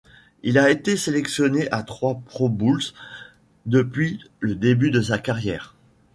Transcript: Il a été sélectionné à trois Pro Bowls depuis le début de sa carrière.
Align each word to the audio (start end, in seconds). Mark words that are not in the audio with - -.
Il 0.41 0.57
a 0.57 0.71
été 0.71 0.97
sélectionné 0.97 1.69
à 1.69 1.83
trois 1.83 2.19
Pro 2.25 2.49
Bowls 2.49 2.81
depuis 3.67 4.19
le 4.39 4.55
début 4.55 4.89
de 4.89 4.99
sa 4.99 5.19
carrière. 5.19 5.75